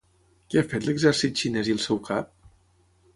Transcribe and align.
Què 0.53 0.61
ha 0.61 0.69
fet 0.71 0.87
l'exèrcit 0.87 1.43
xinès 1.43 1.69
i 1.71 1.75
el 1.77 1.83
seu 1.85 1.99
cap? 2.09 2.33